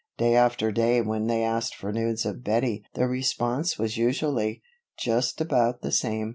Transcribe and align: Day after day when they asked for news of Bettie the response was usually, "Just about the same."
Day 0.17 0.33
after 0.35 0.71
day 0.71 0.99
when 1.03 1.27
they 1.27 1.43
asked 1.43 1.75
for 1.75 1.91
news 1.91 2.25
of 2.25 2.43
Bettie 2.43 2.83
the 2.95 3.05
response 3.07 3.77
was 3.77 3.97
usually, 3.97 4.63
"Just 4.97 5.39
about 5.39 5.83
the 5.83 5.91
same." 5.91 6.29